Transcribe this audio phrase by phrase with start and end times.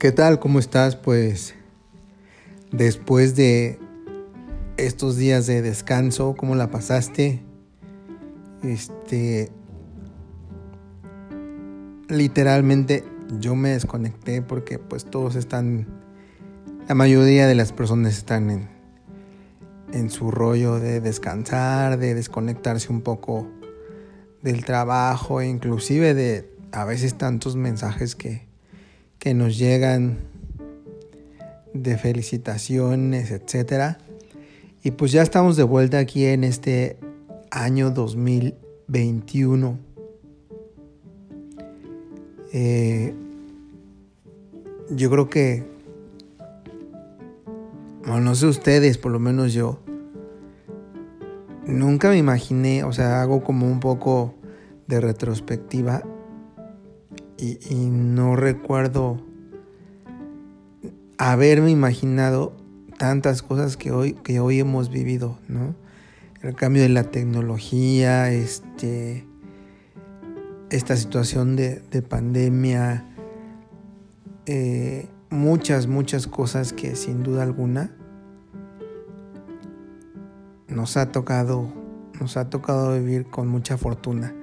[0.00, 0.38] ¿Qué tal?
[0.38, 0.96] ¿Cómo estás?
[0.96, 1.54] Pues
[2.72, 3.78] después de
[4.78, 7.42] estos días de descanso, ¿cómo la pasaste?
[8.62, 9.50] Este
[12.08, 13.04] literalmente
[13.40, 15.86] yo me desconecté porque pues todos están
[16.88, 18.70] la mayoría de las personas están en
[19.92, 23.50] en su rollo de descansar, de desconectarse un poco
[24.40, 28.49] del trabajo, inclusive de a veces tantos mensajes que
[29.20, 30.18] que nos llegan
[31.74, 33.98] de felicitaciones, etcétera.
[34.82, 36.98] Y pues ya estamos de vuelta aquí en este
[37.50, 39.78] año 2021.
[42.54, 43.14] Eh,
[44.88, 45.64] yo creo que,
[48.06, 49.80] bueno, no sé ustedes, por lo menos yo,
[51.66, 54.34] nunca me imaginé, o sea, hago como un poco
[54.88, 56.02] de retrospectiva
[57.40, 59.20] y, no recuerdo
[61.16, 62.52] haberme imaginado
[62.98, 65.74] tantas cosas que hoy, que hoy hemos vivido, ¿no?
[66.42, 69.26] El cambio de la tecnología, este,
[70.70, 73.06] esta situación de, pandemia,
[74.46, 77.94] eh, muchas, muchas cosas que sin duda alguna
[80.68, 81.72] nos ha tocado,
[82.18, 84.34] nos ha tocado vivir con mucha fortuna.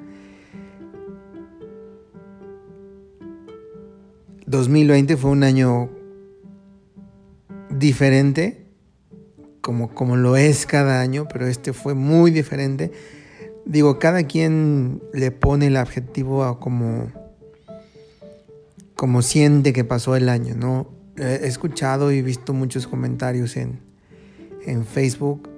[4.47, 5.89] 2020 fue un año
[7.69, 8.65] diferente,
[9.59, 12.91] como, como lo es cada año, pero este fue muy diferente.
[13.65, 17.11] Digo, cada quien le pone el adjetivo a como,
[18.95, 20.87] como siente que pasó el año, ¿no?
[21.17, 23.79] He escuchado y visto muchos comentarios en,
[24.65, 25.49] en Facebook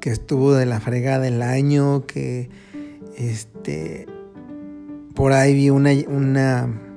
[0.00, 2.50] que estuvo de la fregada el año, que
[3.16, 4.06] este
[5.14, 6.87] por ahí vi una, una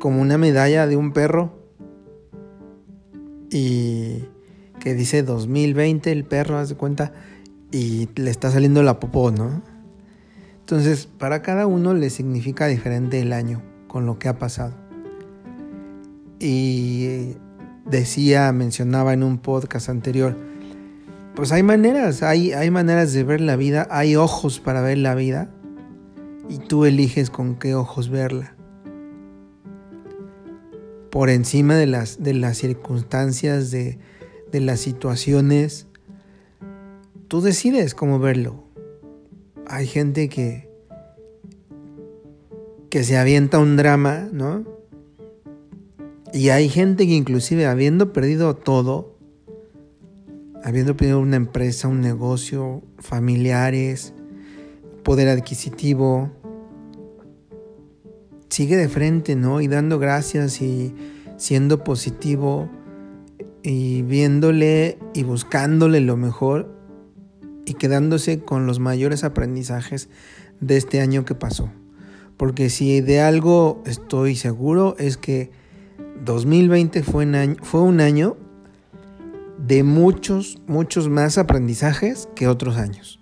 [0.00, 1.52] como una medalla de un perro
[3.50, 4.24] y
[4.80, 7.12] que dice 2020 el perro, hace cuenta,
[7.70, 9.62] y le está saliendo la popó, ¿no?
[10.58, 14.74] Entonces, para cada uno le significa diferente el año con lo que ha pasado.
[16.38, 17.34] Y
[17.84, 20.36] decía, mencionaba en un podcast anterior,
[21.34, 25.14] pues hay maneras, hay, hay maneras de ver la vida, hay ojos para ver la
[25.14, 25.50] vida
[26.48, 28.54] y tú eliges con qué ojos verla
[31.10, 33.98] por encima de las, de las circunstancias, de,
[34.52, 35.86] de las situaciones.
[37.28, 38.64] Tú decides cómo verlo.
[39.66, 40.68] Hay gente que,
[42.88, 44.64] que se avienta un drama, ¿no?
[46.32, 49.16] Y hay gente que inclusive habiendo perdido todo,
[50.62, 54.12] habiendo perdido una empresa, un negocio, familiares,
[55.02, 56.30] poder adquisitivo,
[58.50, 59.60] sigue de frente, ¿no?
[59.60, 60.94] Y dando gracias y
[61.36, 62.68] siendo positivo
[63.62, 66.74] y viéndole y buscándole lo mejor
[67.64, 70.08] y quedándose con los mayores aprendizajes
[70.60, 71.70] de este año que pasó.
[72.36, 75.50] Porque si de algo estoy seguro es que
[76.24, 78.36] 2020 fue un año, fue un año
[79.58, 83.20] de muchos, muchos más aprendizajes que otros años.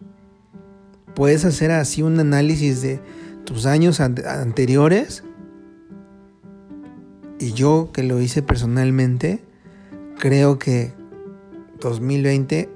[1.15, 3.01] Puedes hacer así un análisis de
[3.49, 5.25] tus años anteriores.
[7.41, 9.43] Y yo que lo hice personalmente,
[10.19, 10.93] creo que
[11.81, 12.69] 2020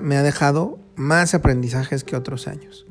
[0.00, 2.86] me ha dejado más aprendizajes que otros años.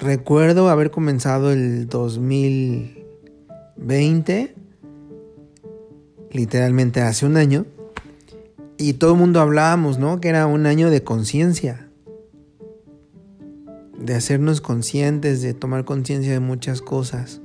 [0.00, 4.56] Recuerdo haber comenzado el 2020,
[6.32, 7.64] literalmente hace un año,
[8.76, 10.20] y todo el mundo hablábamos, ¿no?
[10.20, 11.84] Que era un año de conciencia
[13.98, 17.40] de hacernos conscientes, de tomar conciencia de muchas cosas.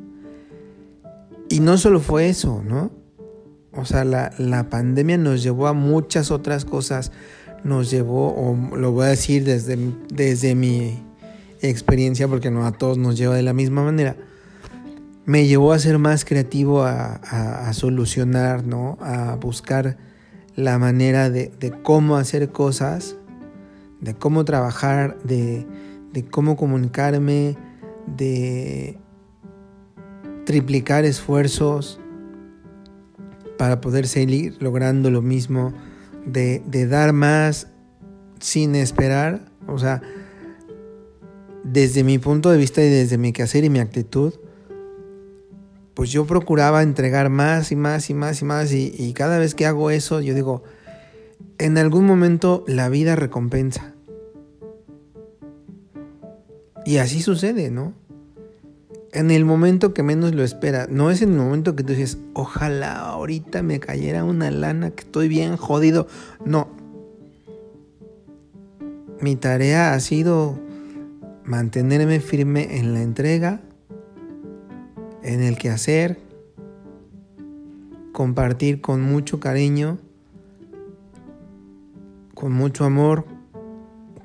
[1.50, 2.92] Y no solo fue eso, ¿no?
[3.74, 7.12] O sea, la, pandemia nos llevó a muchas otras cosas.
[7.64, 9.78] Nos llevó, o lo voy a decir desde,
[10.14, 11.00] desde mi
[11.62, 14.16] experiencia, porque no a todos nos lleva de la misma manera.
[15.26, 18.98] Me llevó a ser más creativo, a, solucionar, ¿no?
[19.02, 19.98] A buscar
[20.56, 23.16] la manera de, de cómo hacer cosas,
[24.02, 25.68] de cómo trabajar, de,
[26.14, 27.58] de cómo comunicarme,
[28.06, 28.98] de
[30.46, 32.00] triplicar esfuerzos
[33.58, 35.74] para poder seguir logrando lo mismo,
[36.26, 37.68] de, dar más
[38.40, 40.02] sin esperar, o sea,
[41.64, 44.34] desde mi punto de vista y desde mi quehacer y mi actitud,
[45.94, 49.54] pues yo procuraba entregar más y más y más y más y, y cada vez
[49.54, 50.64] que hago eso yo digo,
[51.58, 53.94] en algún momento la vida recompensa.
[56.90, 57.94] Y así sucede, ¿no?
[59.12, 60.88] en el momento que menos lo espera.
[60.90, 65.02] No es en el momento que tú dices, ojalá ahorita me cayera una lana, que
[65.02, 66.08] estoy bien jodido.
[66.44, 66.68] No.
[69.22, 70.58] Mi tarea ha sido
[71.44, 73.62] mantenerme firme en la entrega,
[75.22, 76.18] en el quehacer,
[78.14, 80.00] compartir con mucho cariño,
[82.34, 83.26] con mucho amor,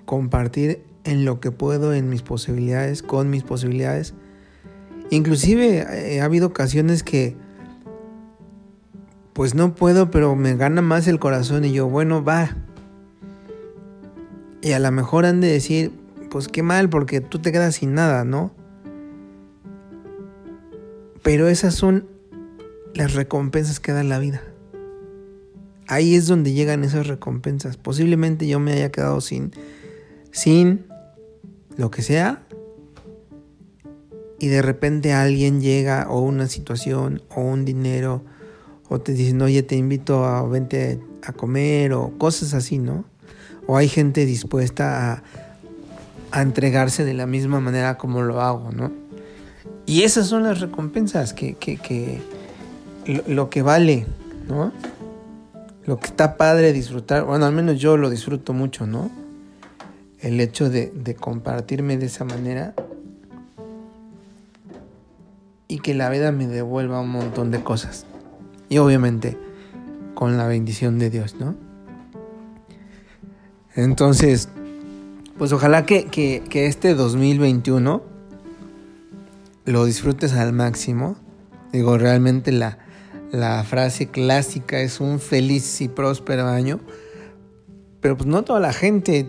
[0.06, 4.14] compartir en lo que puedo, en mis posibilidades, con mis posibilidades
[5.10, 7.36] Inclusive eh, ha habido ocasiones que
[9.32, 12.56] pues no puedo, pero me gana más el corazón y yo, bueno, va.
[14.62, 15.92] Y a lo mejor han de decir,
[16.30, 18.52] pues qué mal, porque tú te quedas sin nada, ¿no?
[21.22, 22.06] Pero esas son
[22.94, 24.42] las recompensas que da la vida.
[25.88, 27.76] Ahí es donde llegan esas recompensas.
[27.76, 29.50] Posiblemente yo me haya quedado sin,
[30.30, 30.86] sin
[31.76, 32.42] lo que sea,
[34.38, 38.22] y de repente alguien llega o una situación o un dinero
[38.88, 43.04] o te dicen, oye, te invito a vente a comer o cosas así, ¿no?
[43.66, 45.22] O hay gente dispuesta a,
[46.30, 48.92] a entregarse de la misma manera como lo hago, ¿no?
[49.86, 52.20] Y esas son las recompensas que, que, que
[53.26, 54.06] lo, que vale,
[54.48, 54.72] ¿no?
[55.86, 59.10] Lo que está padre disfrutar, bueno, al menos yo lo disfruto mucho, ¿no?
[60.24, 62.74] El hecho de, de compartirme de esa manera
[65.68, 68.06] y que la vida me devuelva un montón de cosas.
[68.68, 69.38] Y obviamente
[70.14, 71.54] con la bendición de Dios, ¿no?
[73.74, 74.48] Entonces,
[75.36, 78.02] pues ojalá que, que, este 2021
[79.64, 81.16] lo disfrutes al máximo.
[81.72, 82.78] Digo, realmente la,
[83.32, 86.78] la frase clásica es un feliz y próspero año.
[88.00, 89.26] Pero pues no toda la gente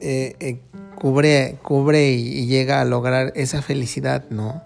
[0.00, 0.60] eh, eh,
[0.94, 4.62] cubre, cubre y llega a lograr esa felicidad, ¿no?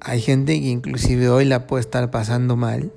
[0.00, 2.92] Hay gente que inclusive hoy la puede estar pasando mal.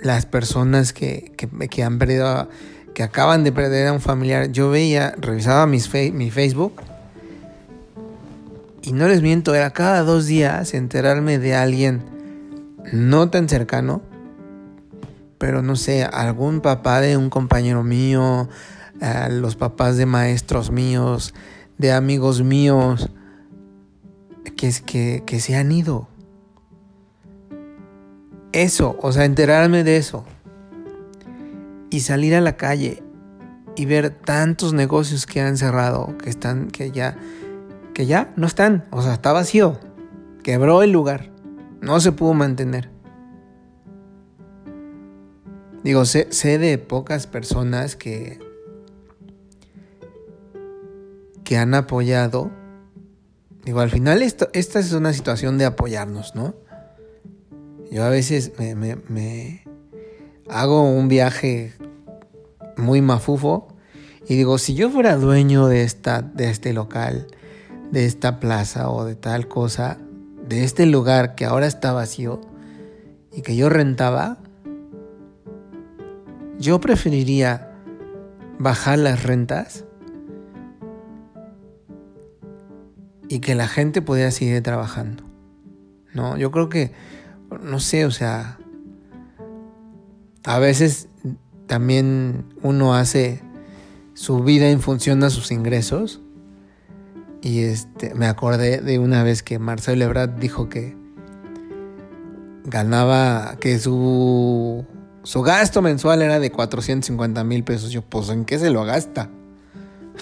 [0.00, 1.32] Las personas que,
[1.70, 2.48] que, han perdido,
[2.94, 4.52] que acaban de perder a un familiar.
[4.52, 6.82] Yo veía, revisaba mis mi Facebook
[8.88, 12.02] y no les miento, era cada dos días enterarme de alguien
[12.90, 14.00] no tan cercano,
[15.38, 18.48] pero no sé, algún papá de un compañero mío,
[19.30, 21.34] los papás de maestros míos,
[21.78, 23.10] de amigos míos,
[24.56, 26.08] que, que, se han ido.
[28.52, 30.24] Eso, o sea, enterarme de eso.
[31.90, 33.02] Y salir a la calle
[33.76, 37.16] y ver tantos negocios que han cerrado, que están, que ya,
[37.94, 38.86] que ya no están.
[38.90, 39.78] O sea, está vacío.
[40.42, 41.30] Quebró el lugar.
[41.80, 42.97] No se pudo mantener.
[45.88, 48.38] Digo, sé, sé de pocas personas que,
[51.44, 52.50] que han apoyado
[53.64, 56.54] Digo, al final esto, esta es una situación de apoyarnos, ¿no?
[57.90, 59.62] Yo a veces me,
[60.48, 61.74] hago un viaje
[62.78, 63.68] muy mafufo
[64.26, 67.26] y digo, si yo fuera dueño de, esta, de este local,
[67.90, 69.98] de esta plaza o de tal cosa,
[70.48, 72.40] de este lugar que ahora está vacío
[73.32, 74.38] y que yo rentaba,
[76.58, 77.72] yo preferiría
[78.58, 79.84] bajar las rentas
[83.28, 85.24] y que la gente pudiera seguir trabajando.
[86.14, 86.92] No, yo creo que,
[87.62, 88.58] no sé, o sea,
[90.44, 91.08] a veces
[91.66, 93.42] también uno hace
[94.14, 96.20] su vida en función a sus ingresos.
[97.40, 100.96] Y este, me acordé de una vez que Marcelo Ebrard dijo que
[102.64, 104.84] ganaba, que su,
[105.22, 107.90] su gasto mensual era de 450 mil pesos.
[107.90, 109.30] Yo, pues, ¿en qué se lo gasta?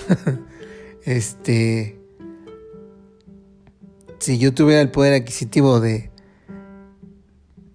[1.04, 2.00] este,
[4.18, 6.10] si yo tuviera el poder adquisitivo de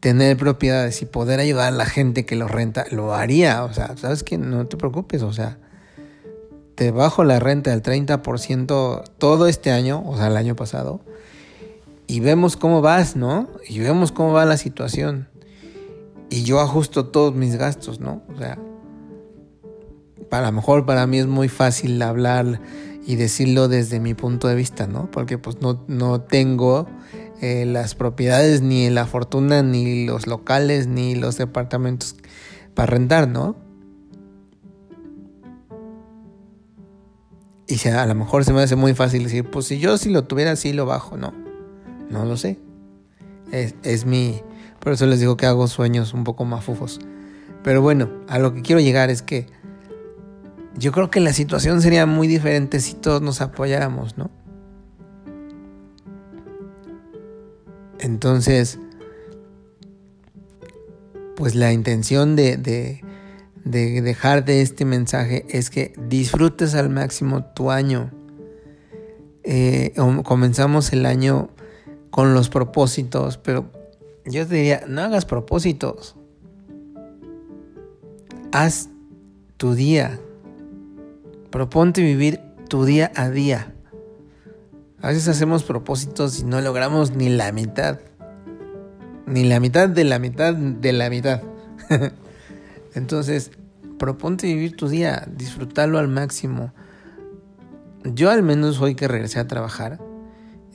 [0.01, 3.63] tener propiedades y poder ayudar a la gente que lo renta, lo haría.
[3.63, 4.37] O sea, ¿sabes qué?
[4.37, 5.59] No te preocupes, o sea,
[6.75, 11.01] te bajo la renta del 30% todo este año, o sea, el año pasado,
[12.07, 13.47] y vemos cómo vas, ¿no?
[13.69, 15.29] Y vemos cómo va la situación.
[16.31, 18.23] Y yo ajusto todos mis gastos, ¿no?
[18.33, 18.57] O sea,
[20.29, 22.61] para lo mejor para mí es muy fácil hablar
[23.05, 25.11] y decirlo desde mi punto de vista, ¿no?
[25.11, 26.87] Porque pues no, no tengo
[27.41, 32.15] eh, las propiedades, ni la fortuna, ni los locales, ni los departamentos
[32.75, 33.57] para rentar, ¿no?
[37.67, 40.23] Y a lo mejor se me hace muy fácil decir, pues si yo si lo
[40.23, 41.33] tuviera así lo bajo, no,
[42.09, 42.57] no lo sé.
[43.51, 44.41] Es, es mi,
[44.79, 46.99] por eso les digo que hago sueños un poco mafufos.
[47.63, 49.47] Pero bueno, a lo que quiero llegar es que
[50.77, 54.31] yo creo que la situación sería muy diferente si todos nos apoyáramos, ¿no?
[57.99, 58.79] Entonces,
[61.35, 63.01] pues la intención de, de,
[63.63, 68.11] de dejar de este mensaje es que disfrutes al máximo tu año.
[69.43, 69.93] Eh,
[70.23, 71.49] comenzamos el año
[72.11, 73.65] con los propósitos, pero
[74.25, 76.15] yo te diría, no hagas propósitos.
[78.51, 78.89] Haz
[79.57, 80.19] tu día.
[81.49, 83.73] Proponte vivir tu día a día.
[85.01, 87.99] A veces hacemos propósitos y no logramos ni la mitad.
[89.25, 91.41] Ni la mitad de la mitad de la mitad.
[92.93, 93.51] Entonces,
[93.97, 96.73] proponte vivir tu día, disfrutarlo al máximo.
[98.03, 99.99] Yo al menos hoy que regresé a trabajar,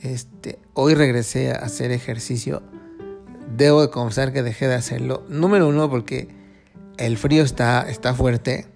[0.01, 2.61] este, hoy regresé a hacer ejercicio.
[3.55, 5.23] Debo de confesar que dejé de hacerlo.
[5.29, 6.27] Número uno, porque
[6.97, 8.67] el frío está, está fuerte.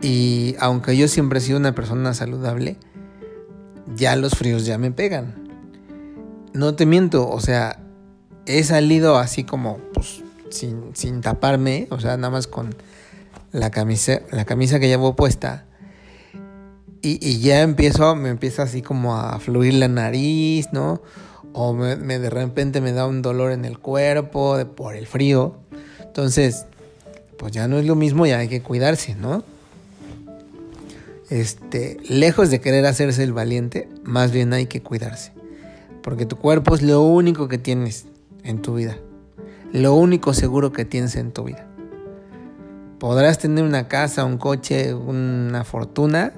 [0.00, 2.76] Y aunque yo siempre he sido una persona saludable,
[3.96, 5.34] ya los fríos ya me pegan.
[6.52, 7.80] No te miento, o sea,
[8.46, 12.74] he salido así como pues, sin, sin taparme, o sea, nada más con
[13.52, 15.64] la camisa, la camisa que llevo puesta.
[17.06, 21.02] Y, ya empiezo, me empieza así como a fluir la nariz, ¿no?
[21.52, 25.54] O me, de repente me da un dolor en el cuerpo por el frío.
[26.00, 26.64] Entonces,
[27.38, 29.44] pues ya no es lo mismo, ya hay que cuidarse, ¿no?
[31.28, 35.32] Este, lejos de querer hacerse el valiente, más bien hay que cuidarse.
[36.02, 38.06] Porque tu cuerpo es lo único que tienes
[38.44, 38.96] en tu vida.
[39.72, 41.66] Lo único seguro que tienes en tu vida.
[42.98, 46.32] Podrás tener una casa, un coche, una fortuna,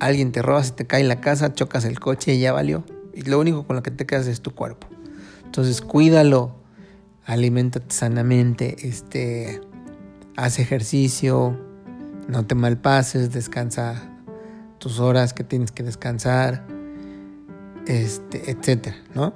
[0.00, 2.84] alguien te roba, se te cae la casa, chocas el coche y ya valió.
[3.12, 4.88] Y lo único con lo que te quedas es tu cuerpo.
[5.44, 6.56] Entonces cuídalo,
[7.24, 9.60] alimentate sanamente, este,
[10.36, 11.58] haz ejercicio,
[12.28, 14.10] no te malpases, descansa
[14.78, 16.66] tus horas que tienes que descansar,
[17.86, 19.34] este, etcétera, ¿no?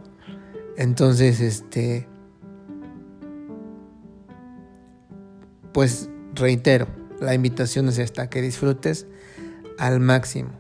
[0.76, 2.06] Entonces, este,
[5.72, 6.86] pues reitero,
[7.20, 9.06] la invitación es esta, que disfrutes
[9.78, 10.50] al máximo.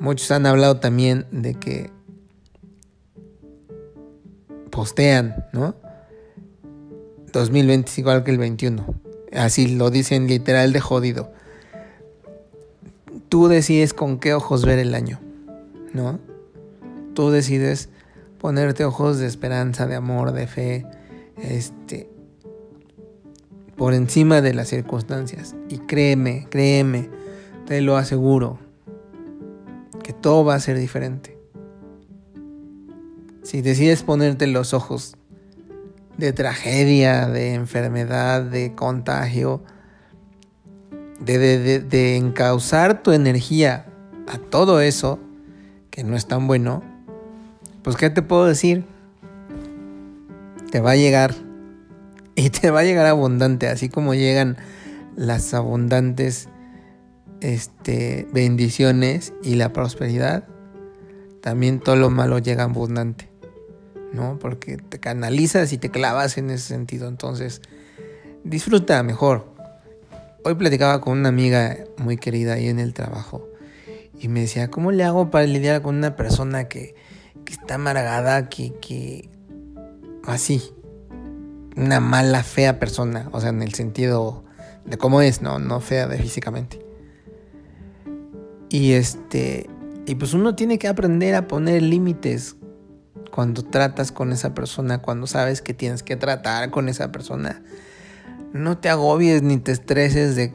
[0.00, 1.90] Muchos han hablado también de que
[4.70, 5.74] postean, ¿no?
[7.32, 8.84] 2020 es igual que el 21.
[9.32, 11.32] Así lo dicen literal de jodido.
[13.28, 15.20] Tú decides con qué ojos ver el año,
[15.92, 16.18] ¿no?
[17.14, 17.88] Tú decides
[18.38, 20.86] ponerte ojos de esperanza, de amor, de fe,
[21.42, 22.08] este,
[23.76, 25.54] por encima de las circunstancias.
[25.68, 27.10] Y créeme, créeme,
[27.66, 28.58] te lo aseguro,
[30.02, 31.36] que todo va a ser diferente.
[33.42, 35.16] Si decides ponerte los ojos
[36.16, 39.62] de tragedia, de enfermedad, de contagio,
[41.20, 43.86] de, de, de, encauzar tu energía
[44.26, 45.18] a todo eso,
[45.90, 46.82] que no es tan bueno,
[47.82, 48.84] pues ¿qué te puedo decir?
[50.70, 51.34] Te va a llegar
[52.34, 54.56] y te va a llegar abundante, así como llegan
[55.16, 56.48] las abundantes
[57.40, 60.48] este, bendiciones y la prosperidad,
[61.40, 63.28] también todo lo malo llega abundante,
[64.12, 64.38] ¿no?
[64.38, 67.62] Porque te canalizas y te clavas en ese sentido, entonces
[68.44, 69.54] disfruta mejor.
[70.44, 73.48] Hoy platicaba con una amiga muy querida ahí en el trabajo
[74.18, 76.94] y me decía, ¿cómo le hago para lidiar con una persona que,
[77.44, 79.28] que está amargada, que, que
[80.24, 80.62] así,
[81.76, 84.44] una mala, fea persona, o sea, en el sentido
[84.84, 86.85] de cómo es, no, no fea de físicamente.
[88.68, 89.68] Y este,
[90.06, 92.56] y pues uno tiene que aprender a poner límites
[93.30, 97.62] cuando tratas con esa persona, cuando sabes que tienes que tratar con esa persona.
[98.52, 100.54] No te agobies ni te estreses de,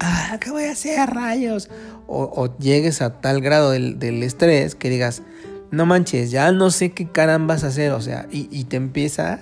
[0.00, 1.70] ah, ¿qué voy a hacer, rayos?
[2.08, 5.22] O, llegues a tal grado del, estrés que digas,
[5.70, 9.40] no manches, ya no sé qué carambas hacer, o sea, y, te empieza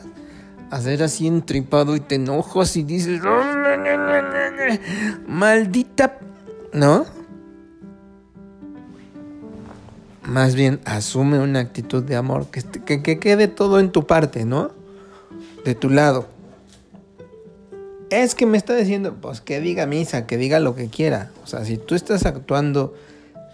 [0.70, 3.20] a hacer así entripado y te enojas y dices,
[5.26, 6.18] maldita,
[6.72, 7.06] ¿no?
[10.26, 14.70] Más bien asume una actitud de amor, que, que, quede todo en tu parte, ¿no?
[15.64, 16.28] De tu lado.
[18.10, 21.30] Es que me está diciendo, pues que diga misa, que diga lo que quiera.
[21.42, 22.94] O sea, si tú estás actuando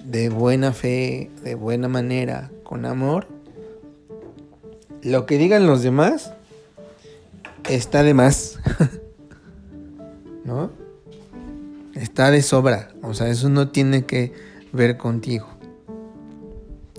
[0.04, 3.26] de buena fe, de buena manera, con amor,
[5.02, 6.32] lo que digan los demás
[7.68, 8.58] está de más.
[10.44, 10.70] ¿No?
[11.94, 12.90] Está de sobra.
[13.02, 14.32] O sea, eso no tiene que
[14.72, 15.59] ver contigo.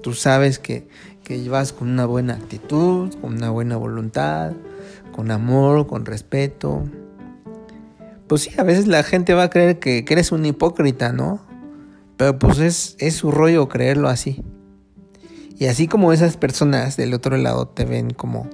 [0.01, 0.87] Tú sabes que,
[1.23, 4.53] que vas con una buena actitud, con una buena voluntad,
[5.11, 6.83] con amor, con respeto.
[8.27, 11.41] pues sí, a veces la gente va a creer que, eres un hipócrita, ¿no?
[12.17, 14.43] Pero pues es, es su rollo creerlo así.
[15.57, 18.49] Y así como esas personas del otro lado te ven como,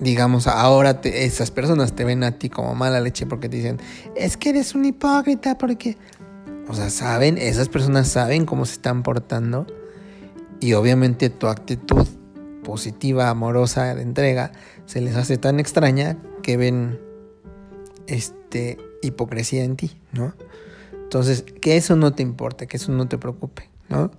[0.00, 3.78] digamos, ahora esas personas te ven a ti como mala leche porque te dicen,
[4.16, 5.96] es que eres un hipócrita porque...
[6.68, 9.66] O sea, saben, esas personas saben cómo se están portando
[10.60, 12.06] y obviamente tu actitud
[12.64, 14.50] positiva, amorosa, de entrega,
[14.86, 16.98] se les hace tan extraña que ven
[18.08, 20.34] este, hipocresía en ti, ¿no?
[20.92, 24.10] Entonces, que eso no te importe, que eso no te preocupe, ¿no?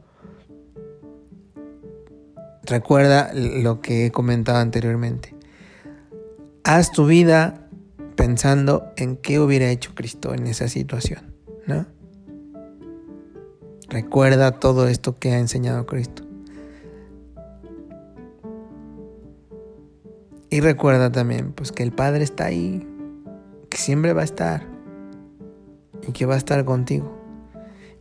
[2.64, 5.36] Recuerda lo que he comentado anteriormente.
[6.64, 7.68] Haz tu vida
[8.16, 11.36] pensando en qué hubiera hecho Cristo en esa situación,
[11.66, 11.86] ¿no?
[13.98, 16.22] Recuerda todo esto que ha enseñado Cristo.
[20.50, 22.88] Y recuerda también pues que el Padre está ahí
[23.78, 24.64] siempre va a estar
[26.08, 27.16] y que va a estar contigo.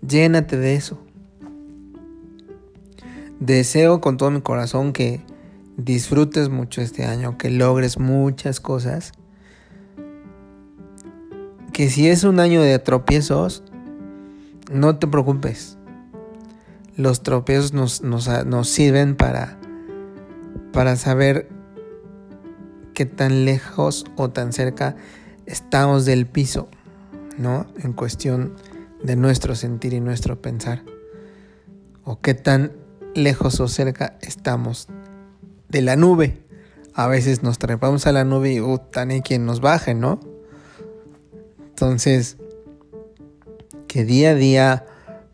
[0.06, 0.98] Llénate de eso.
[3.40, 5.20] Deseo con todo mi corazón que
[5.76, 9.12] disfrutes mucho este año, que logres muchas cosas.
[11.72, 13.62] Que si es un año de tropiezos,
[14.70, 15.75] no te preocupes.
[16.96, 19.58] Los tropiezos nos, nos sirven para,
[20.72, 21.48] para saber
[22.94, 24.96] qué tan lejos o tan cerca
[25.44, 26.68] estamos del piso,
[27.36, 27.66] ¿no?
[27.82, 28.54] En cuestión
[29.02, 30.82] de nuestro sentir y nuestro pensar.
[32.04, 32.72] O qué tan
[33.14, 34.88] lejos o cerca estamos
[35.68, 36.42] de la nube.
[36.94, 40.18] A veces nos trepamos a la nube y uh, tan hay quien nos baje, ¿no?
[41.68, 42.38] Entonces,
[43.86, 44.86] que día a día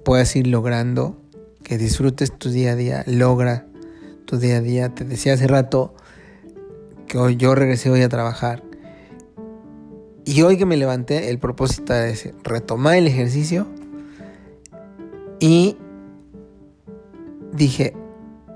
[0.04, 1.21] puedas ir logrando,
[1.62, 3.66] que disfrutes tu día a día, logra
[4.24, 4.94] tu día a día.
[4.94, 5.94] Te decía hace rato
[7.06, 8.62] que hoy yo regresé hoy a trabajar
[10.24, 13.66] y hoy que me levanté, el propósito es retomar el ejercicio
[15.40, 15.76] y
[17.52, 17.94] dije,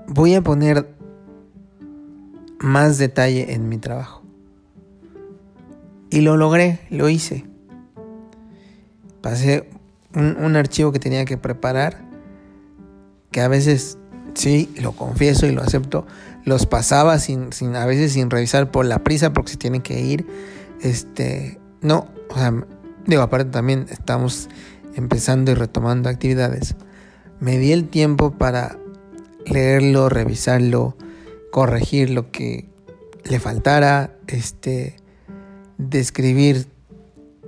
[0.07, 0.87] voy a poner
[2.59, 4.23] más detalle en mi trabajo.
[6.09, 7.45] Y lo logré, lo hice.
[9.21, 9.69] Pasé
[10.15, 12.06] un, archivo que tenía que preparar,
[13.37, 13.99] que a veces,
[14.33, 16.07] sí, lo confieso y lo acepto,
[16.43, 19.99] los pasaba sin, sin, a veces sin revisar por la prisa porque se tienen que
[20.01, 20.25] ir
[20.81, 22.51] este, no, o sea,
[23.05, 24.49] digo, aparte también estamos
[24.95, 26.73] empezando y retomando actividades.
[27.39, 28.79] Me di el tiempo para
[29.45, 30.97] leerlo, revisarlo,
[31.51, 32.67] corregir lo que
[33.23, 34.95] le faltara, este,
[35.77, 36.65] describir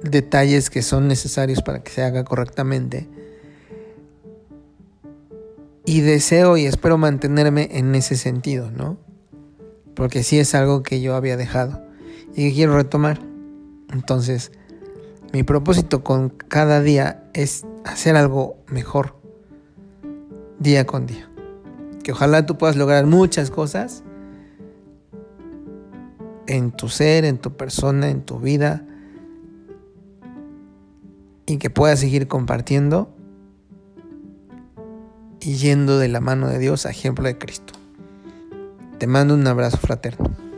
[0.04, 3.10] detalles que son necesarios para que se haga correctamente.
[5.89, 8.99] Y deseo y espero mantenerme en ese sentido, ¿no?
[9.95, 11.82] Porque sí es algo que yo había dejado
[12.36, 13.19] y que quiero retomar.
[13.91, 14.52] Entonces,
[15.34, 19.15] mi propósito con cada día es hacer algo mejor
[20.60, 21.28] día con día.
[22.04, 24.04] Que ojalá tú puedas lograr muchas cosas
[26.45, 28.86] en tu ser, en tu persona, en tu vida
[31.47, 33.12] y que puedas seguir compartiendo
[35.41, 37.73] y yendo de la mano de Dios a ejemplo de Cristo.
[38.97, 40.48] Te mando un abrazo fraterno.